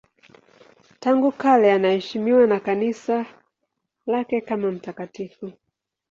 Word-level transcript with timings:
Tangu 0.99 1.31
kale 1.31 1.73
anaheshimiwa 1.73 2.47
na 2.47 2.59
Kanisa 2.59 3.25
lake 4.05 4.41
kama 4.41 4.71
mtakatifu. 4.71 5.51